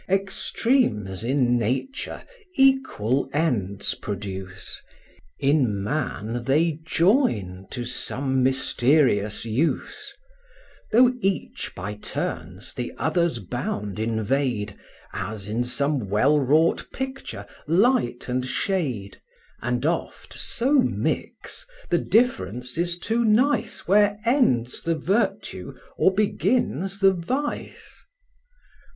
Extremes 0.09 1.23
in 1.23 1.59
nature 1.59 2.23
equal 2.55 3.29
ends 3.33 3.93
produce, 3.93 4.81
In 5.37 5.83
man 5.83 6.43
they 6.45 6.79
join 6.83 7.67
to 7.69 7.85
some 7.85 8.41
mysterious 8.41 9.45
use; 9.45 10.11
Though 10.91 11.13
each 11.19 11.73
by 11.75 11.93
turns 11.97 12.73
the 12.73 12.93
other's 12.97 13.37
bound 13.37 13.99
invade, 13.99 14.75
As, 15.13 15.47
in 15.47 15.63
some 15.63 16.09
well 16.09 16.39
wrought 16.39 16.87
picture, 16.91 17.45
light 17.67 18.27
and 18.27 18.43
shade, 18.43 19.21
And 19.61 19.85
oft 19.85 20.33
so 20.33 20.79
mix, 20.79 21.67
the 21.91 21.99
difference 21.99 22.75
is 22.75 22.97
too 22.97 23.23
nice 23.23 23.87
Where 23.87 24.17
ends 24.25 24.81
the 24.81 24.95
virtue 24.95 25.75
or 25.95 26.11
begins 26.11 27.01
the 27.01 27.13
vice. 27.13 28.03